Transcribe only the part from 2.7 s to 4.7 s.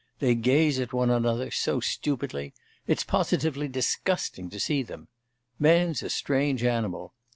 It's positively disgusting to